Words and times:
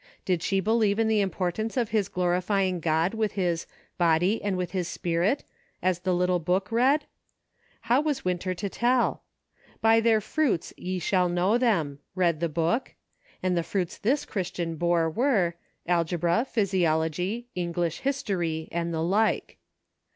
Did 0.25 0.41
she 0.41 0.59
believe 0.59 0.97
in 0.97 1.07
the 1.07 1.21
importance 1.21 1.77
of 1.77 1.89
his 1.91 2.09
glorifying 2.09 2.79
God 2.79 3.13
with 3.13 3.33
his" 3.33 3.67
body 3.99 4.41
and 4.43 4.57
with 4.57 4.71
his 4.71 4.87
spirit," 4.87 5.43
as 5.79 5.99
the 5.99 6.11
little 6.15 6.39
book 6.39 6.71
read? 6.71 7.05
How 7.81 8.01
was 8.01 8.25
Winter 8.25 8.55
to 8.55 8.67
tell?" 8.67 9.21
By 9.79 9.99
their 9.99 10.19
fruits 10.19 10.73
ye 10.75 10.97
shall 10.97 11.29
know 11.29 11.59
them," 11.59 11.99
read 12.15 12.39
the 12.39 12.49
book; 12.49 12.95
and 13.43 13.55
the 13.55 13.61
fruits 13.61 13.99
this 13.99 14.25
Christian 14.25 14.75
bore 14.75 15.07
were: 15.07 15.53
algebra, 15.85 16.47
physiology, 16.51 17.49
English 17.53 17.99
history, 17.99 18.69
and 18.71 18.91
the 18.91 19.03
like. 19.03 19.59